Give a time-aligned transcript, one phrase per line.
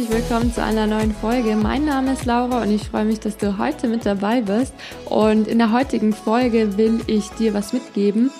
[0.00, 1.56] herzlich willkommen zu einer neuen Folge.
[1.56, 4.72] Mein Name ist Laura und ich freue mich, dass du heute mit dabei bist.
[5.04, 8.30] Und in der heutigen Folge will ich dir was mitgeben,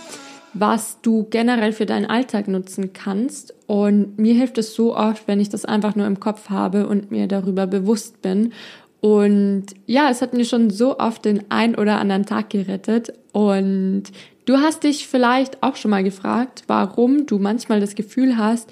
[0.55, 3.53] was du generell für deinen Alltag nutzen kannst.
[3.67, 7.11] Und mir hilft es so oft, wenn ich das einfach nur im Kopf habe und
[7.11, 8.55] mir darüber bewusst bin.
[9.03, 13.13] Und ja, es hat mir schon so oft den ein oder anderen Tag gerettet.
[13.33, 14.05] Und
[14.47, 18.71] du hast dich vielleicht auch schon mal gefragt, warum du manchmal das Gefühl hast,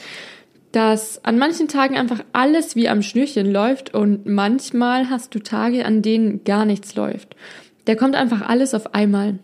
[0.79, 5.85] dass an manchen Tagen einfach alles wie am Schnürchen läuft und manchmal hast du Tage,
[5.85, 7.35] an denen gar nichts läuft.
[7.87, 9.41] Da kommt einfach alles auf einmal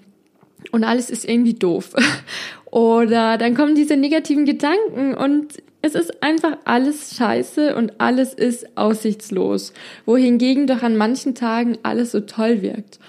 [0.71, 1.91] und alles ist irgendwie doof.
[2.71, 8.77] Oder dann kommen diese negativen Gedanken und es ist einfach alles scheiße und alles ist
[8.77, 9.73] aussichtslos.
[10.07, 13.01] Wohingegen doch an manchen Tagen alles so toll wirkt.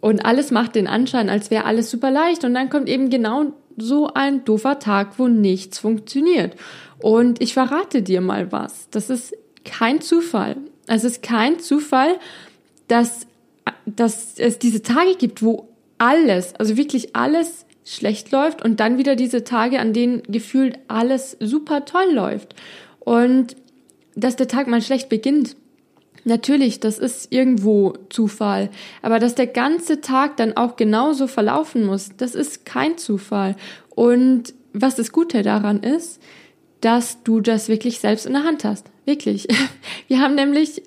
[0.00, 2.42] Und alles macht den Anschein, als wäre alles super leicht.
[2.42, 6.56] Und dann kommt eben genau so ein doofer Tag, wo nichts funktioniert.
[7.00, 8.88] Und ich verrate dir mal was.
[8.90, 10.56] Das ist kein Zufall.
[10.86, 12.18] Es ist kein Zufall,
[12.88, 13.26] dass,
[13.84, 19.16] dass es diese Tage gibt, wo alles, also wirklich alles schlecht läuft und dann wieder
[19.16, 22.54] diese Tage, an denen gefühlt alles super toll läuft.
[23.00, 23.56] Und
[24.16, 25.56] dass der Tag mal schlecht beginnt,
[26.24, 28.70] natürlich, das ist irgendwo Zufall.
[29.02, 33.56] Aber dass der ganze Tag dann auch genauso verlaufen muss, das ist kein Zufall.
[33.94, 36.20] Und was das Gute daran ist,
[36.86, 38.86] dass du das wirklich selbst in der Hand hast.
[39.06, 39.48] Wirklich.
[40.06, 40.82] Wir haben nämlich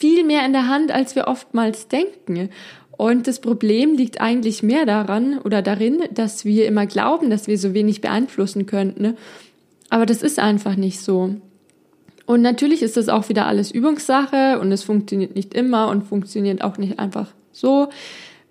[0.00, 2.50] viel mehr in der Hand, als wir oftmals denken.
[2.90, 7.58] Und das Problem liegt eigentlich mehr daran oder darin, dass wir immer glauben, dass wir
[7.58, 9.16] so wenig beeinflussen könnten.
[9.88, 11.36] Aber das ist einfach nicht so.
[12.26, 16.64] Und natürlich ist das auch wieder alles Übungssache und es funktioniert nicht immer und funktioniert
[16.64, 17.88] auch nicht einfach so.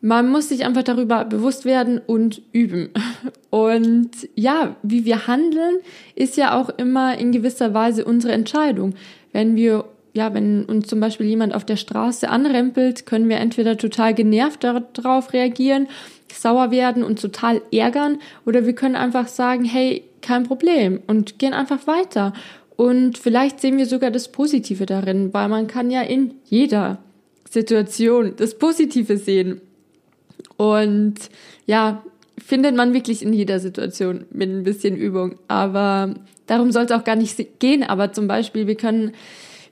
[0.01, 2.89] Man muss sich einfach darüber bewusst werden und üben.
[3.49, 5.79] Und ja, wie wir handeln,
[6.15, 8.93] ist ja auch immer in gewisser Weise unsere Entscheidung.
[9.33, 13.77] Wenn wir, ja, wenn uns zum Beispiel jemand auf der Straße anrempelt, können wir entweder
[13.77, 15.87] total genervt darauf reagieren,
[16.33, 21.53] sauer werden und total ärgern, oder wir können einfach sagen, hey, kein Problem und gehen
[21.53, 22.33] einfach weiter.
[22.77, 26.99] Und vielleicht sehen wir sogar das Positive darin, weil man kann ja in jeder
[27.49, 29.59] Situation das Positive sehen.
[30.57, 31.15] Und
[31.65, 32.03] ja,
[32.39, 35.35] findet man wirklich in jeder Situation mit ein bisschen Übung.
[35.47, 36.15] Aber
[36.47, 37.83] darum sollte auch gar nicht gehen.
[37.83, 39.11] Aber zum Beispiel, wir können,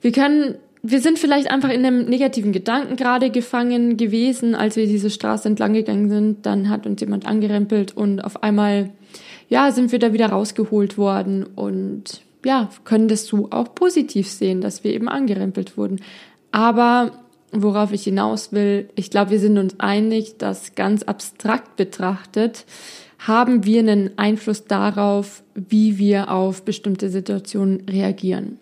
[0.00, 4.86] wir können, wir sind vielleicht einfach in einem negativen Gedanken gerade gefangen gewesen, als wir
[4.86, 6.46] diese Straße entlang gegangen sind.
[6.46, 8.90] Dann hat uns jemand angerempelt und auf einmal,
[9.48, 14.60] ja, sind wir da wieder rausgeholt worden und ja, können das so auch positiv sehen,
[14.60, 16.00] dass wir eben angerempelt wurden.
[16.52, 17.12] Aber
[17.52, 22.64] worauf ich hinaus will, ich glaube, wir sind uns einig, dass ganz abstrakt betrachtet
[23.18, 28.58] haben wir einen Einfluss darauf, wie wir auf bestimmte Situationen reagieren.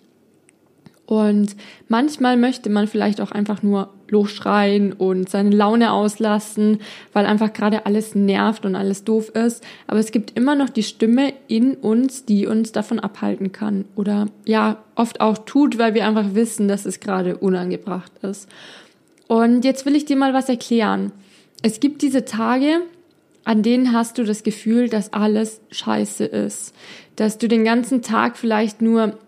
[1.05, 1.57] Und
[1.89, 6.81] manchmal möchte man vielleicht auch einfach nur losschreien und seine Laune auslassen,
[7.13, 9.65] weil einfach gerade alles nervt und alles doof ist.
[9.87, 13.85] Aber es gibt immer noch die Stimme in uns, die uns davon abhalten kann.
[13.95, 18.49] Oder ja, oft auch tut, weil wir einfach wissen, dass es gerade unangebracht ist.
[19.29, 21.13] Und jetzt will ich dir mal was erklären.
[21.63, 22.83] Es gibt diese Tage,
[23.45, 26.75] an denen hast du das Gefühl, dass alles scheiße ist.
[27.17, 29.19] Dass du den ganzen Tag vielleicht nur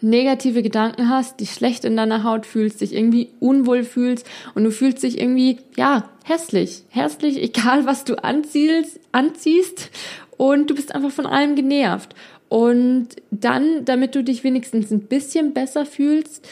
[0.00, 4.70] negative Gedanken hast, dich schlecht in deiner Haut fühlst, dich irgendwie unwohl fühlst und du
[4.70, 6.82] fühlst dich irgendwie, ja, hässlich.
[6.88, 9.90] Hässlich, egal was du anziehst, anziehst
[10.36, 12.14] und du bist einfach von allem genervt.
[12.48, 16.46] Und dann, damit du dich wenigstens ein bisschen besser fühlst,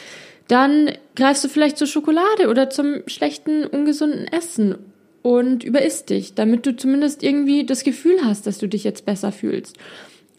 [0.47, 4.75] dann greifst du vielleicht zur Schokolade oder zum schlechten, ungesunden Essen
[5.21, 9.31] und überisst dich, damit du zumindest irgendwie das Gefühl hast, dass du dich jetzt besser
[9.31, 9.77] fühlst.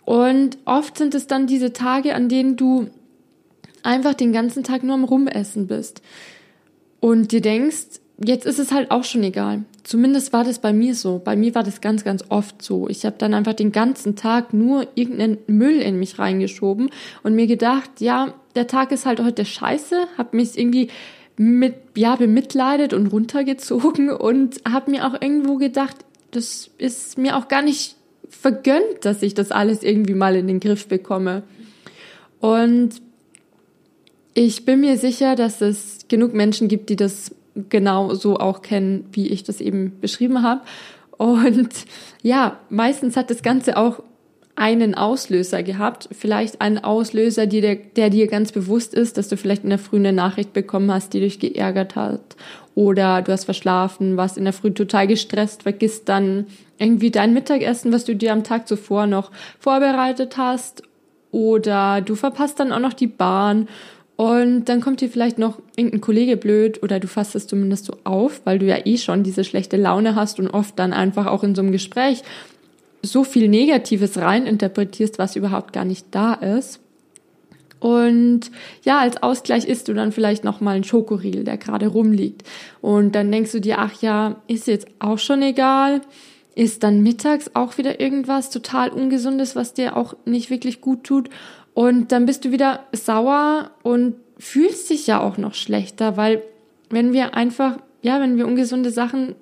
[0.06, 2.86] Und oft sind es dann diese Tage, an denen du
[3.82, 6.00] einfach den ganzen Tag nur am Rumessen bist
[7.00, 9.64] und dir denkst, jetzt ist es halt auch schon egal.
[9.82, 11.20] Zumindest war das bei mir so.
[11.22, 12.88] Bei mir war das ganz, ganz oft so.
[12.88, 16.90] Ich habe dann einfach den ganzen Tag nur irgendeinen Müll in mich reingeschoben
[17.24, 20.88] und mir gedacht, ja, der Tag ist halt heute scheiße, habe mich irgendwie
[21.36, 25.96] mit, ja, bemitleidet und runtergezogen und habe mir auch irgendwo gedacht,
[26.30, 27.95] das ist mir auch gar nicht
[28.28, 31.42] vergönnt, dass ich das alles irgendwie mal in den Griff bekomme.
[32.40, 33.00] Und
[34.34, 37.34] ich bin mir sicher, dass es genug Menschen gibt, die das
[37.70, 40.60] genau so auch kennen, wie ich das eben beschrieben habe.
[41.16, 41.70] Und
[42.22, 44.02] ja, meistens hat das Ganze auch
[44.56, 49.36] einen Auslöser gehabt, vielleicht einen Auslöser, die der, der dir ganz bewusst ist, dass du
[49.36, 52.36] vielleicht in der Früh eine Nachricht bekommen hast, die dich geärgert hat.
[52.74, 56.46] Oder du hast verschlafen, warst in der Früh total gestresst, vergisst dann
[56.78, 60.82] irgendwie dein Mittagessen, was du dir am Tag zuvor noch vorbereitet hast.
[61.30, 63.68] Oder du verpasst dann auch noch die Bahn.
[64.16, 67.98] Und dann kommt dir vielleicht noch irgendein Kollege blöd oder du fasst es zumindest so
[68.04, 71.44] auf, weil du ja eh schon diese schlechte Laune hast und oft dann einfach auch
[71.44, 72.22] in so einem Gespräch
[73.06, 76.80] so viel Negatives reininterpretierst, was überhaupt gar nicht da ist.
[77.78, 78.50] Und
[78.84, 82.42] ja, als Ausgleich isst du dann vielleicht noch mal einen Schokoriegel, der gerade rumliegt.
[82.80, 86.00] Und dann denkst du dir, ach ja, ist jetzt auch schon egal.
[86.54, 91.28] Ist dann mittags auch wieder irgendwas total Ungesundes, was dir auch nicht wirklich gut tut.
[91.74, 96.42] Und dann bist du wieder sauer und fühlst dich ja auch noch schlechter, weil
[96.88, 99.34] wenn wir einfach, ja, wenn wir ungesunde Sachen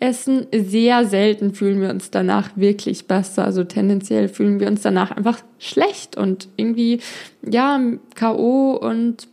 [0.00, 3.44] essen, sehr selten fühlen wir uns danach wirklich besser.
[3.44, 7.00] Also tendenziell fühlen wir uns danach einfach schlecht und irgendwie,
[7.42, 7.80] ja,
[8.14, 8.72] K.O.
[8.72, 9.28] und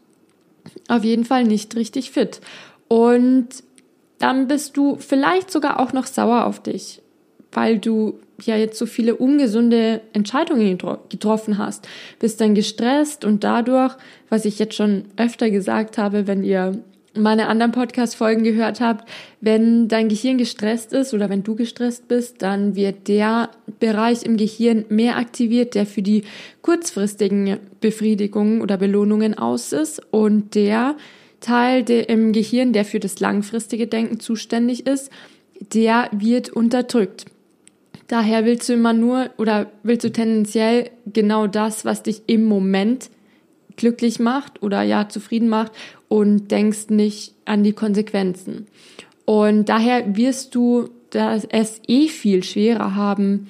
[0.88, 2.42] auf jeden Fall nicht richtig fit.
[2.88, 3.50] Und
[4.20, 7.02] dann bist du vielleicht sogar auch noch sauer auf dich,
[7.52, 10.78] weil du ja jetzt so viele ungesunde Entscheidungen
[11.10, 11.88] getroffen hast,
[12.20, 13.96] bist dann gestresst und dadurch,
[14.30, 16.84] was ich jetzt schon öfter gesagt habe, wenn ihr
[17.16, 19.08] meine anderen Podcast-Folgen gehört habt,
[19.40, 23.50] wenn dein Gehirn gestresst ist oder wenn du gestresst bist, dann wird der
[23.80, 26.24] Bereich im Gehirn mehr aktiviert, der für die
[26.62, 30.96] kurzfristigen Befriedigungen oder Belohnungen aus ist und der
[31.40, 35.12] Teil der im Gehirn, der für das langfristige Denken zuständig ist,
[35.74, 37.26] der wird unterdrückt.
[38.08, 43.10] Daher willst du immer nur oder willst du tendenziell genau das, was dich im Moment
[43.78, 45.72] glücklich macht oder ja zufrieden macht
[46.08, 48.68] und denkst nicht an die Konsequenzen.
[49.26, 53.48] Und daher wirst du das es eh viel schwerer haben,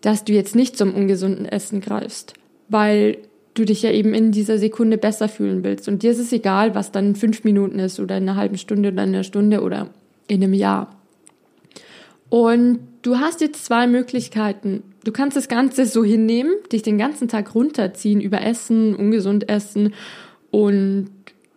[0.00, 2.34] dass du jetzt nicht zum ungesunden Essen greifst,
[2.68, 3.18] weil
[3.54, 5.88] du dich ja eben in dieser Sekunde besser fühlen willst.
[5.88, 8.58] Und dir ist es egal, was dann in fünf Minuten ist oder in einer halben
[8.58, 9.88] Stunde oder in einer Stunde oder
[10.28, 10.96] in einem Jahr.
[12.28, 14.82] Und du hast jetzt zwei Möglichkeiten.
[15.08, 19.94] Du kannst das Ganze so hinnehmen, dich den ganzen Tag runterziehen über Essen, ungesund essen
[20.50, 21.08] und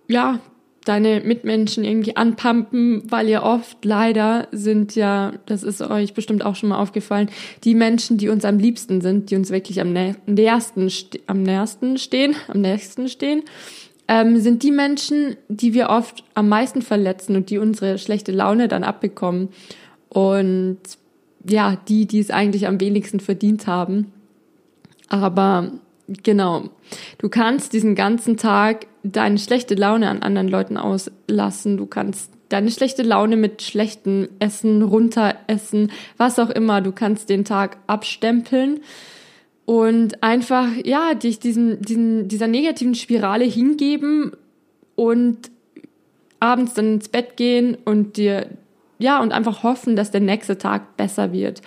[0.07, 0.39] ja,
[0.85, 6.55] deine Mitmenschen irgendwie anpumpen, weil ihr oft leider sind ja, das ist euch bestimmt auch
[6.55, 7.29] schon mal aufgefallen,
[7.65, 12.37] die Menschen, die uns am liebsten sind, die uns wirklich am nächsten, am nächsten stehen,
[12.47, 13.43] am nächsten stehen,
[14.07, 18.69] ähm, sind die Menschen, die wir oft am meisten verletzen und die unsere schlechte Laune
[18.69, 19.49] dann abbekommen.
[20.07, 20.79] Und
[21.47, 24.11] ja, die, die es eigentlich am wenigsten verdient haben.
[25.09, 25.71] Aber
[26.07, 26.69] genau,
[27.17, 31.77] du kannst diesen ganzen Tag deine schlechte Laune an anderen Leuten auslassen.
[31.77, 36.81] Du kannst deine schlechte Laune mit schlechtem Essen runteressen, was auch immer.
[36.81, 38.81] Du kannst den Tag abstempeln
[39.65, 44.33] und einfach, ja, dich diesen, diesen, dieser negativen Spirale hingeben
[44.95, 45.49] und
[46.39, 48.47] abends dann ins Bett gehen und dir
[49.01, 51.61] ja, und einfach hoffen, dass der nächste Tag besser wird.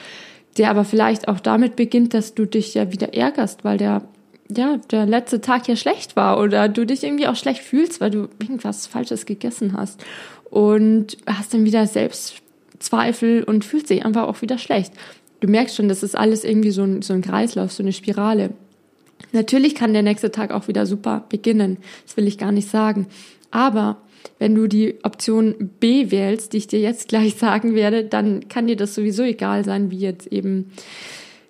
[0.56, 4.02] Der aber vielleicht auch damit beginnt, dass du dich ja wieder ärgerst, weil der,
[4.48, 8.10] ja, der letzte Tag ja schlecht war oder du dich irgendwie auch schlecht fühlst, weil
[8.10, 10.04] du irgendwas Falsches gegessen hast
[10.48, 14.92] und hast dann wieder Selbstzweifel und fühlst dich einfach auch wieder schlecht.
[15.40, 18.50] Du merkst schon, das ist alles irgendwie so ein, so ein Kreislauf, so eine Spirale.
[19.32, 21.78] Natürlich kann der nächste Tag auch wieder super beginnen.
[22.06, 23.08] Das will ich gar nicht sagen.
[23.50, 23.96] Aber
[24.38, 28.66] wenn du die Option B wählst, die ich dir jetzt gleich sagen werde, dann kann
[28.66, 30.72] dir das sowieso egal sein, wie jetzt eben,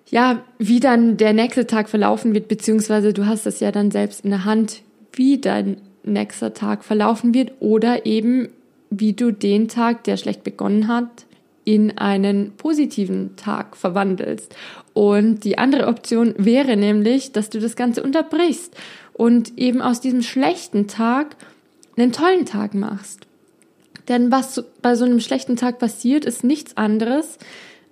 [0.09, 4.23] ja, wie dann der nächste Tag verlaufen wird, beziehungsweise du hast das ja dann selbst
[4.23, 4.81] in der Hand,
[5.13, 8.49] wie dein nächster Tag verlaufen wird oder eben,
[8.89, 11.25] wie du den Tag, der schlecht begonnen hat,
[11.63, 14.55] in einen positiven Tag verwandelst.
[14.93, 18.75] Und die andere Option wäre nämlich, dass du das Ganze unterbrichst
[19.13, 21.35] und eben aus diesem schlechten Tag
[21.97, 23.27] einen tollen Tag machst.
[24.07, 27.37] Denn was bei so einem schlechten Tag passiert, ist nichts anderes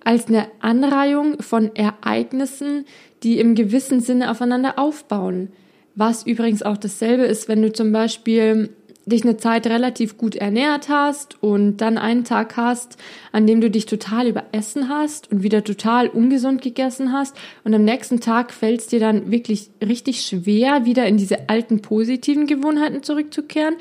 [0.04, 2.84] als eine Anreihung von Ereignissen,
[3.22, 5.48] die im gewissen Sinne aufeinander aufbauen.
[5.94, 8.70] Was übrigens auch dasselbe ist, wenn du zum Beispiel
[9.06, 12.96] dich eine Zeit relativ gut ernährt hast und dann einen Tag hast,
[13.32, 17.84] an dem du dich total überessen hast und wieder total ungesund gegessen hast und am
[17.84, 23.02] nächsten Tag fällt es dir dann wirklich richtig schwer, wieder in diese alten positiven Gewohnheiten
[23.02, 23.76] zurückzukehren,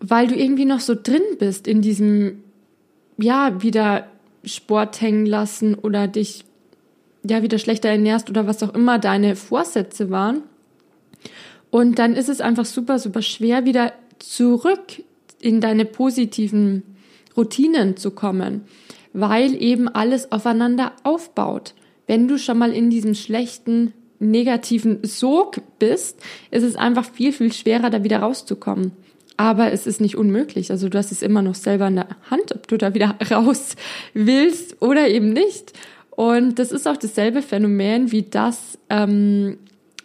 [0.00, 2.42] weil du irgendwie noch so drin bist in diesem,
[3.16, 4.08] ja, wieder
[4.44, 6.44] Sport hängen lassen oder dich
[7.26, 10.42] ja wieder schlechter ernährst oder was auch immer deine Vorsätze waren.
[11.70, 13.92] Und dann ist es einfach super, super schwer, wieder
[14.30, 15.02] zurück
[15.40, 16.82] in deine positiven
[17.36, 18.62] Routinen zu kommen,
[19.12, 21.74] weil eben alles aufeinander aufbaut.
[22.06, 27.52] Wenn du schon mal in diesem schlechten, negativen Sog bist, ist es einfach viel, viel
[27.52, 28.92] schwerer, da wieder rauszukommen.
[29.36, 30.70] Aber es ist nicht unmöglich.
[30.70, 33.76] Also du hast es immer noch selber in der Hand, ob du da wieder raus
[34.12, 35.72] willst oder eben nicht.
[36.10, 39.58] Und das ist auch dasselbe Phänomen wie das, ähm,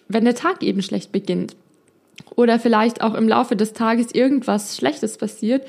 [0.08, 1.56] wenn der Tag eben schlecht beginnt.
[2.40, 5.68] Oder vielleicht auch im Laufe des Tages irgendwas Schlechtes passiert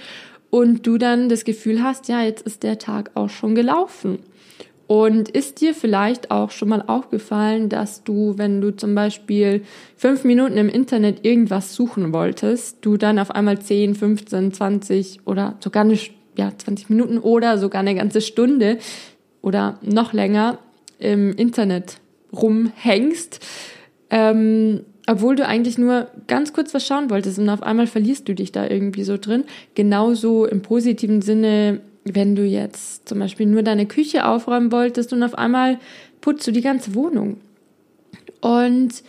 [0.50, 4.20] und du dann das Gefühl hast, ja, jetzt ist der Tag auch schon gelaufen.
[4.86, 9.62] Und ist dir vielleicht auch schon mal aufgefallen, dass du, wenn du zum Beispiel
[9.96, 15.56] fünf Minuten im Internet irgendwas suchen wolltest, du dann auf einmal 10, 15, 20 oder
[15.58, 15.98] sogar eine,
[16.36, 18.78] ja, 20 Minuten oder sogar eine ganze Stunde
[19.42, 20.58] oder noch länger
[21.00, 21.96] im Internet
[22.32, 23.40] rumhängst,
[24.10, 28.34] ähm, obwohl du eigentlich nur ganz kurz was schauen wolltest und auf einmal verlierst du
[28.34, 29.44] dich da irgendwie so drin.
[29.74, 35.22] Genauso im positiven Sinne, wenn du jetzt zum Beispiel nur deine Küche aufräumen wolltest und
[35.22, 35.78] auf einmal
[36.20, 37.38] putzt du die ganze Wohnung.
[38.40, 39.02] Und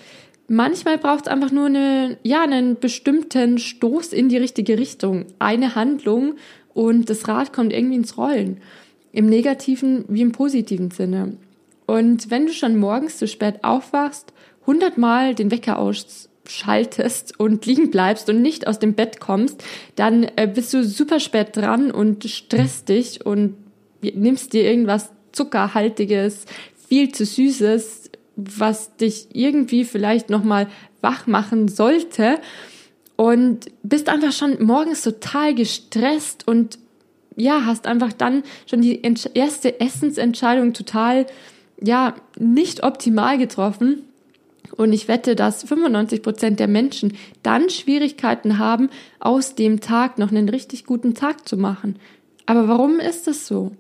[0.48, 5.76] manchmal braucht es einfach nur eine, ja, einen bestimmten Stoß in die richtige Richtung, eine
[5.76, 6.36] Handlung
[6.74, 8.58] und das Rad kommt irgendwie ins Rollen.
[9.14, 11.34] Im negativen wie im positiven Sinne.
[11.86, 14.32] Und wenn du schon morgens zu spät aufwachst,
[14.72, 19.64] hundertmal den Wecker ausschaltest und liegen bleibst und nicht aus dem Bett kommst,
[19.96, 23.58] dann äh, bist du super spät dran und stresst dich und
[24.02, 26.46] nimmst dir irgendwas Zuckerhaltiges,
[26.88, 30.68] viel zu Süßes, was dich irgendwie vielleicht nochmal
[31.02, 32.40] wach machen sollte
[33.18, 36.80] und bist einfach schon morgens total gestresst und
[37.36, 39.02] ja, hast einfach dann schon die
[39.34, 41.26] erste Essensentscheidung total
[41.82, 44.04] ja, nicht optimal getroffen.
[44.78, 50.32] Und ich wette, dass 95 Prozent der Menschen dann Schwierigkeiten haben, aus dem Tag noch
[50.32, 51.98] einen richtig guten Tag zu machen.
[52.46, 53.72] Aber warum ist es so?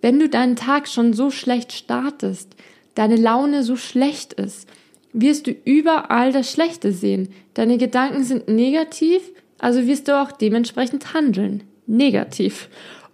[0.00, 2.54] Wenn du deinen Tag schon so schlecht startest,
[2.94, 4.68] deine Laune so schlecht ist,
[5.12, 7.28] wirst du überall das Schlechte sehen.
[7.54, 9.22] Deine Gedanken sind negativ,
[9.58, 11.64] also wirst du auch dementsprechend handeln.
[11.86, 12.68] Negativ.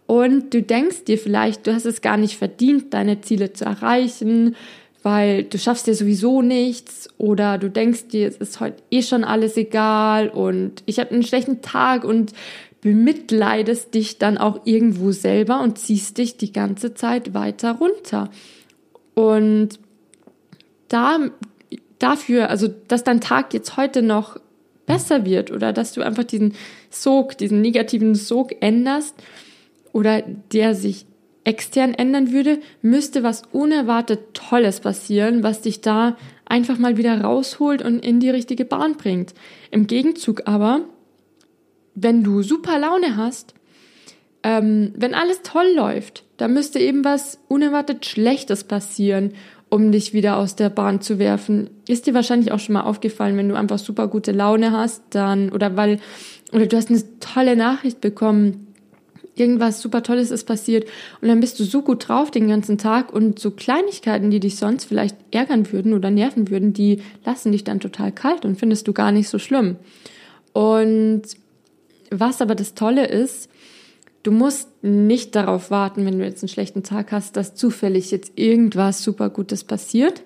[0.06, 4.56] Und du denkst dir vielleicht, du hast es gar nicht verdient, deine Ziele zu erreichen,
[5.04, 9.23] weil du schaffst dir sowieso nichts oder du denkst dir, es ist heute eh schon
[9.23, 12.32] alles egal und ich habe einen schlechten Tag und
[12.80, 18.30] bemitleidest dich dann auch irgendwo selber und ziehst dich die ganze Zeit weiter runter.
[19.12, 19.78] Und
[20.88, 21.18] da,
[21.99, 24.38] dafür, also, dass dein Tag jetzt heute noch
[24.87, 26.54] besser wird oder dass du einfach diesen
[26.88, 29.14] Sog, diesen negativen Sog änderst,
[29.92, 31.06] oder der sich
[31.44, 37.82] extern ändern würde, müsste was unerwartet Tolles passieren, was dich da einfach mal wieder rausholt
[37.82, 39.34] und in die richtige Bahn bringt.
[39.70, 40.80] Im Gegenzug aber,
[41.94, 43.54] wenn du super Laune hast,
[44.42, 49.32] ähm, wenn alles toll läuft, da müsste eben was unerwartet Schlechtes passieren,
[49.70, 51.70] um dich wieder aus der Bahn zu werfen.
[51.88, 55.50] Ist dir wahrscheinlich auch schon mal aufgefallen, wenn du einfach super gute Laune hast, dann
[55.50, 55.98] oder weil
[56.52, 58.73] oder du hast eine tolle Nachricht bekommen,
[59.36, 60.88] irgendwas super Tolles ist passiert
[61.20, 64.56] und dann bist du so gut drauf den ganzen Tag und so Kleinigkeiten, die dich
[64.56, 68.86] sonst vielleicht ärgern würden oder nerven würden, die lassen dich dann total kalt und findest
[68.88, 69.76] du gar nicht so schlimm.
[70.52, 71.22] Und
[72.10, 73.48] was aber das Tolle ist,
[74.22, 78.32] du musst nicht darauf warten, wenn du jetzt einen schlechten Tag hast, dass zufällig jetzt
[78.36, 80.22] irgendwas super Gutes passiert,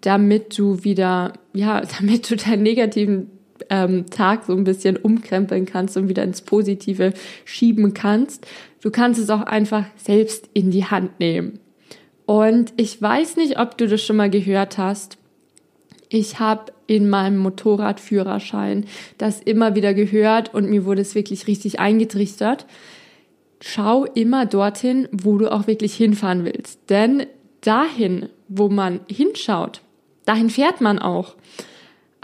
[0.00, 3.30] damit du wieder, ja, damit du deinen negativen
[3.70, 7.12] ähm, Tag so ein bisschen umkrempeln kannst und wieder ins Positive
[7.44, 8.46] schieben kannst.
[8.82, 11.58] Du kannst es auch einfach selbst in die Hand nehmen.
[12.26, 15.18] Und ich weiß nicht, ob du das schon mal gehört hast.
[16.08, 18.86] Ich habe in meinem Motorradführerschein
[19.18, 22.66] das immer wieder gehört und mir wurde es wirklich richtig eingetrichtert.
[23.60, 26.78] Schau immer dorthin, wo du auch wirklich hinfahren willst.
[26.90, 27.26] Denn
[27.62, 29.80] dahin, wo man hinschaut,
[30.24, 31.34] dahin fährt man auch.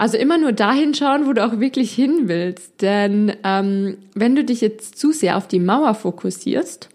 [0.01, 2.81] Also immer nur dahin schauen, wo du auch wirklich hin willst.
[2.81, 6.89] Denn ähm, wenn du dich jetzt zu sehr auf die Mauer fokussierst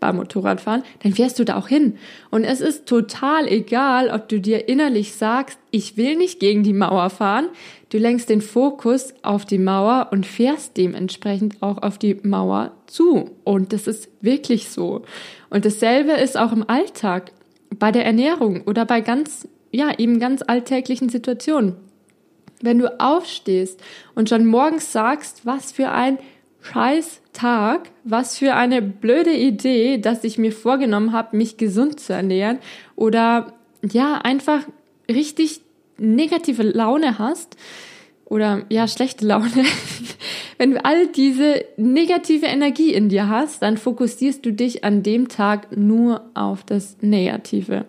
[0.00, 1.98] beim Motorradfahren, dann fährst du da auch hin.
[2.32, 6.72] Und es ist total egal, ob du dir innerlich sagst, ich will nicht gegen die
[6.72, 7.46] Mauer fahren.
[7.90, 13.30] Du lenkst den Fokus auf die Mauer und fährst dementsprechend auch auf die Mauer zu.
[13.44, 15.02] Und das ist wirklich so.
[15.48, 17.30] Und dasselbe ist auch im Alltag,
[17.78, 21.76] bei der Ernährung oder bei ganz, ja, eben ganz alltäglichen Situationen.
[22.62, 23.80] Wenn du aufstehst
[24.14, 26.18] und schon morgens sagst, was für ein
[26.60, 32.12] scheiß Tag, was für eine blöde Idee, dass ich mir vorgenommen habe, mich gesund zu
[32.12, 32.58] ernähren
[32.96, 34.62] oder ja, einfach
[35.08, 35.60] richtig
[35.98, 37.56] negative Laune hast
[38.24, 39.48] oder ja, schlechte Laune.
[40.58, 45.28] Wenn du all diese negative Energie in dir hast, dann fokussierst du dich an dem
[45.28, 47.86] Tag nur auf das Negative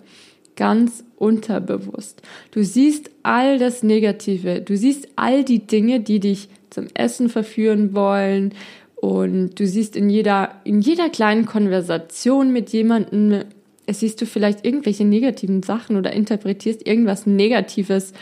[0.55, 2.21] ganz unterbewusst.
[2.51, 7.93] Du siehst all das Negative, du siehst all die Dinge, die dich zum Essen verführen
[7.93, 8.53] wollen
[8.95, 13.43] und du siehst in jeder, in jeder kleinen Konversation mit jemandem,
[13.87, 18.13] siehst du vielleicht irgendwelche negativen Sachen oder interpretierst irgendwas Negatives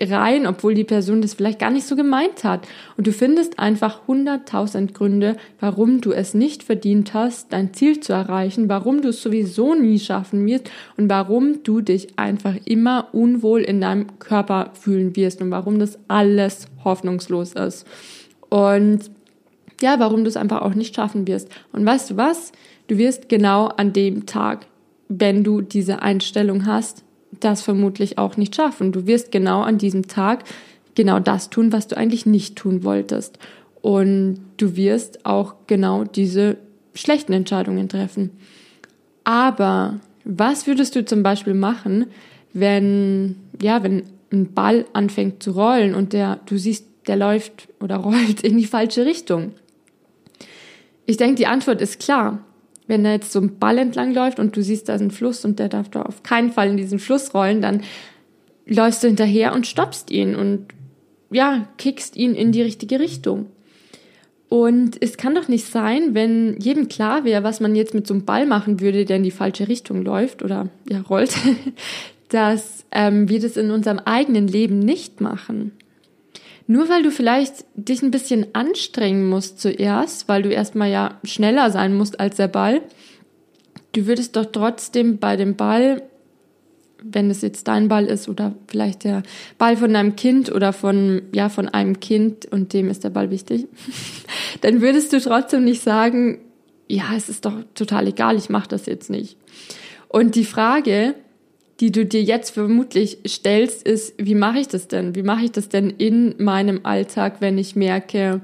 [0.00, 2.66] rein, obwohl die Person das vielleicht gar nicht so gemeint hat.
[2.96, 8.12] Und du findest einfach hunderttausend Gründe, warum du es nicht verdient hast, dein Ziel zu
[8.12, 13.62] erreichen, warum du es sowieso nie schaffen wirst und warum du dich einfach immer unwohl
[13.62, 17.86] in deinem Körper fühlen wirst und warum das alles hoffnungslos ist.
[18.48, 19.10] Und
[19.80, 21.48] ja, warum du es einfach auch nicht schaffen wirst.
[21.72, 22.52] Und weißt du was?
[22.88, 24.66] Du wirst genau an dem Tag,
[25.08, 28.92] wenn du diese Einstellung hast, das vermutlich auch nicht schaffen.
[28.92, 30.44] Du wirst genau an diesem Tag
[30.94, 33.38] genau das tun, was du eigentlich nicht tun wolltest.
[33.80, 36.56] Und du wirst auch genau diese
[36.94, 38.30] schlechten Entscheidungen treffen.
[39.24, 42.06] Aber was würdest du zum Beispiel machen,
[42.52, 47.96] wenn, ja, wenn ein Ball anfängt zu rollen und der, du siehst, der läuft oder
[47.98, 49.52] rollt in die falsche Richtung?
[51.06, 52.40] Ich denke, die Antwort ist klar
[52.88, 55.44] wenn da jetzt so ein Ball entlang läuft und du siehst, da ist ein Fluss
[55.44, 57.82] und der darf da auf keinen Fall in diesen Fluss rollen, dann
[58.66, 60.66] läufst du hinterher und stoppst ihn und
[61.30, 63.46] ja, kickst ihn in die richtige Richtung.
[64.48, 68.14] Und es kann doch nicht sein, wenn jedem klar wäre, was man jetzt mit so
[68.14, 71.36] einem Ball machen würde, der in die falsche Richtung läuft oder ja rollt,
[72.30, 75.72] dass ähm, wir das in unserem eigenen Leben nicht machen.
[76.70, 81.70] Nur weil du vielleicht dich ein bisschen anstrengen musst zuerst, weil du erstmal ja schneller
[81.70, 82.82] sein musst als der Ball,
[83.92, 86.02] du würdest doch trotzdem bei dem Ball,
[87.02, 89.22] wenn es jetzt dein Ball ist oder vielleicht der
[89.56, 93.30] Ball von deinem Kind oder von, ja, von einem Kind und dem ist der Ball
[93.30, 93.66] wichtig,
[94.60, 96.40] dann würdest du trotzdem nicht sagen,
[96.86, 99.38] ja, es ist doch total egal, ich mache das jetzt nicht.
[100.08, 101.14] Und die Frage,
[101.80, 105.14] die du dir jetzt vermutlich stellst, ist, wie mache ich das denn?
[105.14, 108.40] Wie mache ich das denn in meinem Alltag, wenn ich merke,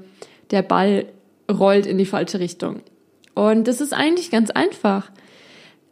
[0.50, 1.06] der Ball
[1.50, 2.80] rollt in die falsche Richtung?
[3.34, 5.10] Und das ist eigentlich ganz einfach.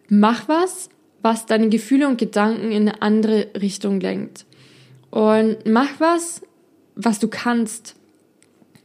[0.08, 0.88] Mach was,
[1.20, 4.46] was deine Gefühle und Gedanken in eine andere Richtung lenkt.
[5.10, 6.42] Und mach was,
[6.94, 7.96] was du kannst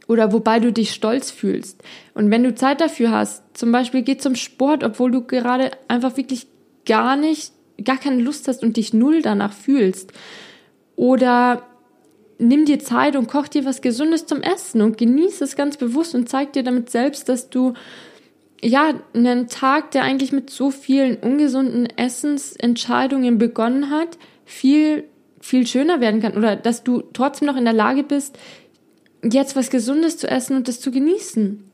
[0.08, 1.82] oder wobei du dich stolz fühlst.
[2.14, 6.16] Und wenn du Zeit dafür hast, zum Beispiel geh zum Sport, obwohl du gerade einfach
[6.16, 6.48] wirklich
[6.86, 10.12] gar nicht gar keine Lust hast und dich null danach fühlst.
[10.96, 11.62] Oder
[12.38, 16.14] nimm dir Zeit und koch dir was Gesundes zum Essen und genieße es ganz bewusst
[16.14, 17.74] und zeig dir damit selbst, dass du
[18.62, 25.04] ja einen Tag, der eigentlich mit so vielen ungesunden Essensentscheidungen begonnen hat, viel
[25.40, 28.36] viel schöner werden kann oder dass du trotzdem noch in der Lage bist,
[29.22, 31.67] jetzt was Gesundes zu essen und das zu genießen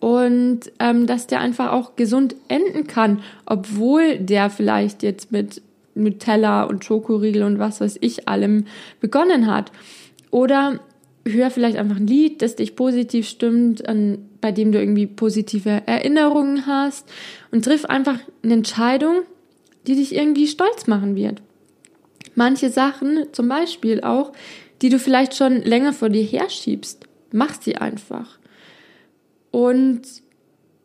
[0.00, 5.62] und ähm, dass der einfach auch gesund enden kann, obwohl der vielleicht jetzt mit
[5.94, 8.66] Nutella und Schokoriegel und was weiß ich allem
[9.00, 9.72] begonnen hat.
[10.30, 10.80] Oder
[11.26, 15.82] hör vielleicht einfach ein Lied, das dich positiv stimmt, an, bei dem du irgendwie positive
[15.86, 17.08] Erinnerungen hast
[17.50, 19.22] und triff einfach eine Entscheidung,
[19.86, 21.42] die dich irgendwie stolz machen wird.
[22.34, 24.32] Manche Sachen, zum Beispiel auch,
[24.80, 28.38] die du vielleicht schon länger vor dir herschiebst, mach sie einfach.
[29.58, 30.02] Und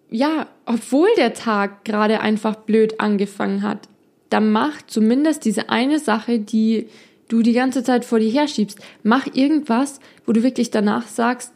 [0.10, 3.88] ja, obwohl der Tag gerade einfach blöd angefangen hat,
[4.32, 6.88] dann mach zumindest diese eine Sache, die
[7.28, 8.80] du die ganze Zeit vor dir herschiebst.
[9.04, 11.52] Mach irgendwas, wo du wirklich danach sagst,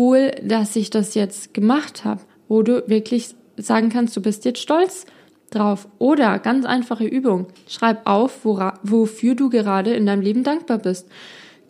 [0.00, 4.58] cool, dass ich das jetzt gemacht habe, wo du wirklich sagen kannst, du bist jetzt
[4.60, 5.06] stolz
[5.50, 5.86] drauf.
[6.00, 11.08] Oder ganz einfache Übung, schreib auf, wora, wofür du gerade in deinem Leben dankbar bist.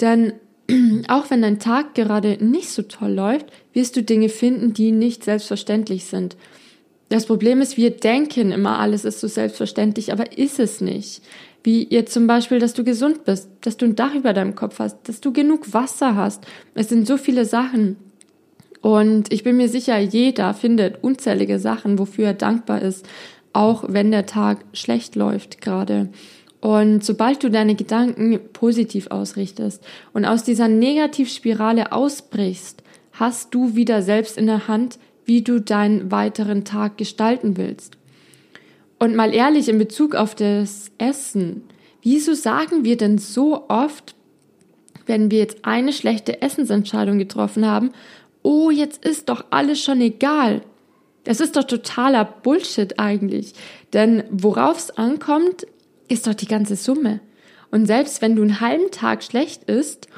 [0.00, 0.32] Denn
[1.08, 5.24] auch wenn dein Tag gerade nicht so toll läuft, wirst du Dinge finden, die nicht
[5.24, 6.36] selbstverständlich sind.
[7.08, 11.22] Das Problem ist, wir denken immer, alles ist so selbstverständlich, aber ist es nicht.
[11.64, 14.78] Wie jetzt zum Beispiel, dass du gesund bist, dass du ein Dach über deinem Kopf
[14.78, 16.46] hast, dass du genug Wasser hast.
[16.74, 17.96] Es sind so viele Sachen.
[18.80, 23.06] Und ich bin mir sicher, jeder findet unzählige Sachen, wofür er dankbar ist,
[23.52, 26.10] auch wenn der Tag schlecht läuft gerade.
[26.60, 34.02] Und sobald du deine Gedanken positiv ausrichtest und aus dieser Negativspirale ausbrichst, hast du wieder
[34.02, 37.96] selbst in der Hand, wie du deinen weiteren Tag gestalten willst.
[38.98, 41.62] Und mal ehrlich in Bezug auf das Essen,
[42.02, 44.16] wieso sagen wir denn so oft,
[45.06, 47.92] wenn wir jetzt eine schlechte Essensentscheidung getroffen haben,
[48.42, 50.62] oh, jetzt ist doch alles schon egal.
[51.24, 53.52] Das ist doch totaler Bullshit eigentlich.
[53.92, 55.66] Denn worauf es ankommt,
[56.08, 57.20] ist doch die ganze Summe.
[57.70, 60.08] Und selbst wenn du einen halben Tag schlecht isst,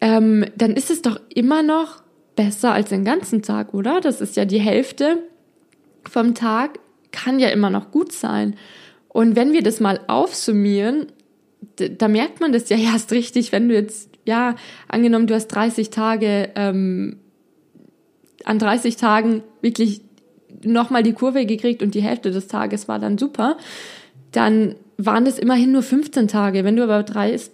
[0.00, 2.02] ähm, dann ist es doch immer noch
[2.36, 4.00] besser als den ganzen Tag, oder?
[4.00, 5.18] Das ist ja die Hälfte
[6.08, 6.78] vom Tag,
[7.10, 8.56] kann ja immer noch gut sein.
[9.08, 11.06] Und wenn wir das mal aufsummieren,
[11.76, 14.54] da merkt man das ja erst richtig, wenn du jetzt, ja,
[14.86, 17.18] angenommen, du hast 30 Tage, ähm,
[18.44, 20.00] an 30 Tagen wirklich
[20.62, 23.56] nochmal die Kurve gekriegt und die Hälfte des Tages war dann super,
[24.32, 26.64] dann waren es immerhin nur 15 Tage.
[26.64, 27.04] Wenn du aber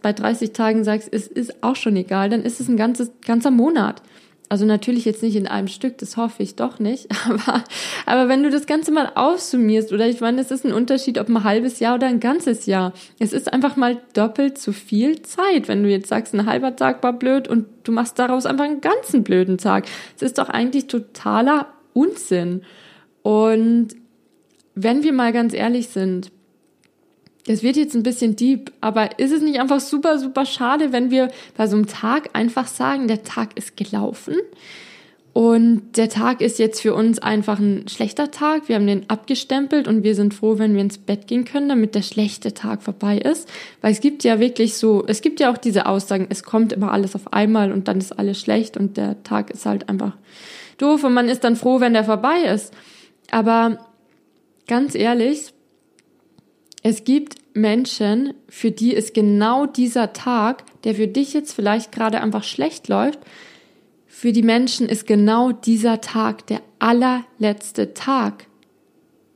[0.02, 3.50] bei 30 Tagen sagst, es ist auch schon egal, dann ist es ein ganzes, ganzer
[3.50, 4.02] Monat.
[4.48, 7.08] Also natürlich jetzt nicht in einem Stück, das hoffe ich doch nicht.
[7.26, 7.64] Aber,
[8.06, 11.28] aber wenn du das Ganze mal aufsummierst, oder ich meine, es ist ein Unterschied, ob
[11.28, 12.92] ein halbes Jahr oder ein ganzes Jahr.
[13.18, 17.02] Es ist einfach mal doppelt so viel Zeit, wenn du jetzt sagst, ein halber Tag
[17.02, 19.86] war blöd und du machst daraus einfach einen ganzen blöden Tag.
[20.16, 22.62] Es ist doch eigentlich totaler Unsinn.
[23.22, 23.88] Und
[24.74, 26.30] wenn wir mal ganz ehrlich sind,
[27.46, 31.10] das wird jetzt ein bisschen deep, aber ist es nicht einfach super, super schade, wenn
[31.10, 34.36] wir bei so einem Tag einfach sagen, der Tag ist gelaufen
[35.34, 38.68] und der Tag ist jetzt für uns einfach ein schlechter Tag.
[38.68, 41.96] Wir haben den abgestempelt und wir sind froh, wenn wir ins Bett gehen können, damit
[41.96, 43.48] der schlechte Tag vorbei ist.
[43.80, 46.92] Weil es gibt ja wirklich so, es gibt ja auch diese Aussagen, es kommt immer
[46.92, 50.12] alles auf einmal und dann ist alles schlecht und der Tag ist halt einfach
[50.78, 52.72] doof und man ist dann froh, wenn der vorbei ist.
[53.32, 53.84] Aber
[54.68, 55.53] ganz ehrlich,
[56.84, 62.20] es gibt Menschen, für die ist genau dieser Tag, der für dich jetzt vielleicht gerade
[62.20, 63.20] einfach schlecht läuft,
[64.06, 68.46] für die Menschen ist genau dieser Tag der allerletzte Tag.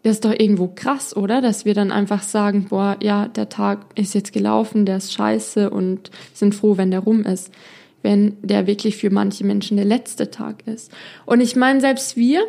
[0.03, 1.41] Das ist doch irgendwo krass, oder?
[1.41, 5.71] Dass wir dann einfach sagen, boah, ja, der Tag ist jetzt gelaufen, der ist scheiße
[5.71, 7.51] und sind froh, wenn der rum ist.
[8.03, 10.93] Wenn der wirklich für manche Menschen der letzte Tag ist.
[11.25, 12.43] Und ich meine, selbst wir,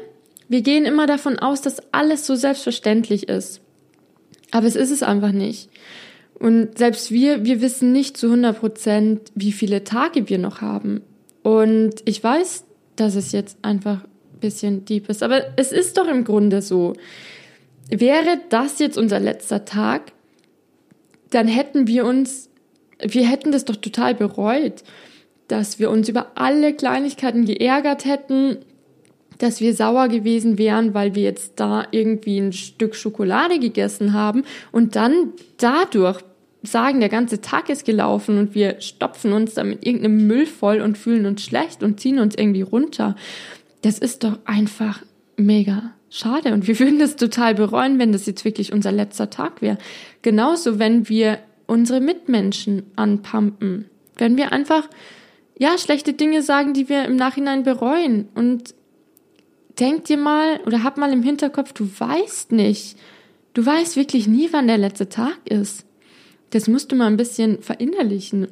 [0.50, 3.62] wir gehen immer davon aus, dass alles so selbstverständlich ist.
[4.52, 5.70] Aber es ist es einfach nicht.
[6.40, 11.02] Und selbst wir, wir wissen nicht zu 100 Prozent, wie viele Tage wir noch haben.
[11.44, 12.64] Und ich weiß,
[12.96, 15.22] dass es jetzt einfach ein bisschen deep ist.
[15.22, 16.94] Aber es ist doch im Grunde so.
[17.90, 20.14] Wäre das jetzt unser letzter Tag,
[21.32, 22.50] dann hätten wir uns,
[23.02, 24.84] wir hätten das doch total bereut,
[25.48, 28.60] dass wir uns über alle Kleinigkeiten geärgert hätten,
[29.40, 34.44] dass wir sauer gewesen wären, weil wir jetzt da irgendwie ein Stück Schokolade gegessen haben
[34.72, 36.20] und dann dadurch
[36.62, 40.82] sagen, der ganze Tag ist gelaufen und wir stopfen uns da mit irgendeinem Müll voll
[40.82, 43.16] und fühlen uns schlecht und ziehen uns irgendwie runter.
[43.82, 45.02] Das ist doch einfach
[45.38, 49.62] mega schade und wir würden das total bereuen, wenn das jetzt wirklich unser letzter Tag
[49.62, 49.78] wäre.
[50.22, 53.86] Genauso, wenn wir unsere Mitmenschen anpumpen,
[54.18, 54.90] wenn wir einfach
[55.58, 58.74] ja schlechte Dinge sagen, die wir im Nachhinein bereuen und
[59.80, 62.98] denk dir mal oder hab mal im Hinterkopf, du weißt nicht.
[63.54, 65.86] Du weißt wirklich nie, wann der letzte Tag ist.
[66.52, 68.48] Das musst du mal ein bisschen verinnerlichen.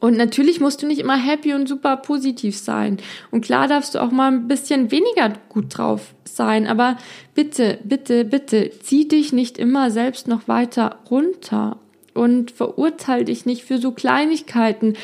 [0.00, 2.98] Und natürlich musst du nicht immer happy und super positiv sein.
[3.30, 6.68] Und klar darfst du auch mal ein bisschen weniger gut drauf sein.
[6.68, 6.96] Aber
[7.34, 11.78] bitte, bitte, bitte, zieh dich nicht immer selbst noch weiter runter
[12.14, 14.94] und verurteil dich nicht für so Kleinigkeiten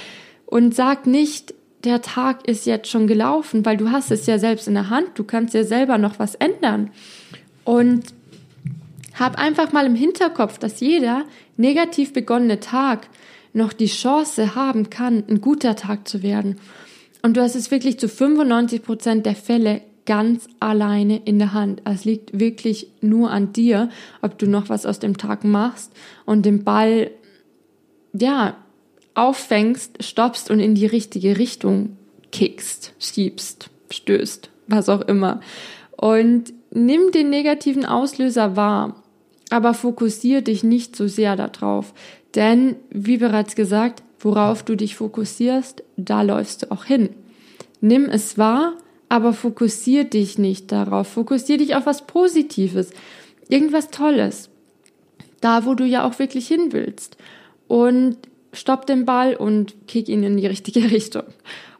[0.47, 4.69] und sag nicht, der Tag ist jetzt schon gelaufen, weil du hast es ja selbst
[4.69, 6.91] in der Hand, du kannst ja selber noch was ändern.
[7.65, 8.15] Und
[9.19, 11.25] hab einfach mal im Hinterkopf, dass jeder
[11.57, 13.09] negativ begonnene Tag
[13.53, 16.57] noch die Chance haben kann, ein guter Tag zu werden.
[17.23, 21.83] Und du hast es wirklich zu 95 Prozent der Fälle ganz alleine in der Hand.
[21.85, 23.89] Es liegt wirklich nur an dir,
[24.21, 25.93] ob du noch was aus dem Tag machst
[26.27, 27.11] und den Ball,
[28.13, 28.57] ja,
[29.15, 31.97] auffängst, stoppst und in die richtige Richtung
[32.33, 35.41] kickst, schiebst, stößt, was auch immer.
[35.97, 39.03] Und nimm den negativen Auslöser wahr,
[39.51, 41.95] aber fokussiere dich nicht so sehr darauf.
[42.35, 47.11] Denn, wie bereits gesagt, worauf du dich fokussierst, da läufst du auch hin.
[47.81, 48.75] Nimm es wahr,
[49.09, 51.07] aber fokussiere dich nicht darauf.
[51.09, 52.91] Fokussiere dich auf was Positives,
[53.49, 54.49] irgendwas Tolles.
[55.41, 57.17] Da, wo du ja auch wirklich hin willst.
[57.69, 58.17] Und
[58.55, 61.25] stopp den Ball und kick ihn in die richtige Richtung.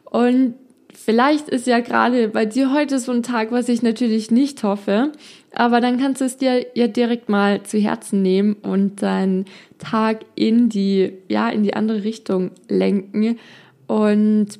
[0.03, 0.55] Und
[0.93, 5.11] vielleicht ist ja gerade bei dir heute so ein Tag, was ich natürlich nicht hoffe,
[5.53, 9.45] aber dann kannst du es dir ja direkt mal zu Herzen nehmen und deinen
[9.77, 13.39] Tag in die, ja, in die andere Richtung lenken.
[13.87, 14.59] Und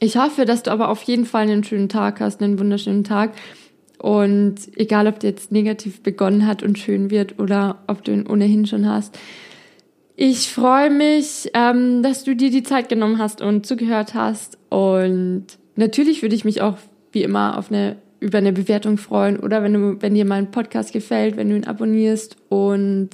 [0.00, 3.32] ich hoffe, dass du aber auf jeden Fall einen schönen Tag hast, einen wunderschönen Tag.
[3.98, 8.26] Und egal, ob der jetzt negativ begonnen hat und schön wird oder ob du ihn
[8.26, 9.18] ohnehin schon hast,
[10.16, 14.58] ich freue mich, ähm, dass du dir die Zeit genommen hast und zugehört hast.
[14.70, 16.78] Und natürlich würde ich mich auch
[17.12, 20.92] wie immer auf eine über eine Bewertung freuen oder wenn du, wenn dir mein Podcast
[20.92, 22.36] gefällt, wenn du ihn abonnierst.
[22.48, 23.10] Und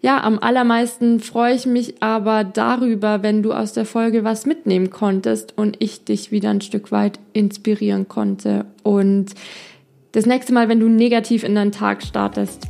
[0.00, 4.90] ja, am allermeisten freue ich mich aber darüber, wenn du aus der Folge was mitnehmen
[4.90, 8.64] konntest und ich dich wieder ein Stück weit inspirieren konnte.
[8.82, 9.34] Und
[10.12, 12.66] das nächste Mal, wenn du negativ in deinen Tag startest,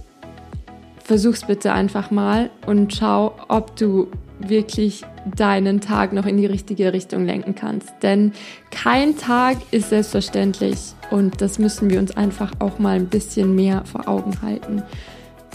[1.02, 4.08] versuch's bitte einfach mal und schau, ob du
[4.38, 5.04] wirklich
[5.36, 7.90] deinen Tag noch in die richtige Richtung lenken kannst.
[8.02, 8.32] Denn
[8.70, 10.78] kein Tag ist selbstverständlich
[11.10, 14.82] und das müssen wir uns einfach auch mal ein bisschen mehr vor Augen halten.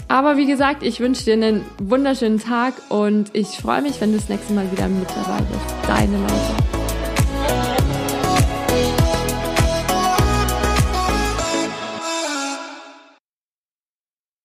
[0.08, 4.18] Aber wie gesagt, ich wünsche dir einen wunderschönen Tag und ich freue mich, wenn du
[4.18, 5.88] das nächste Mal wieder mit dabei bist.
[5.88, 6.85] Deine Leute.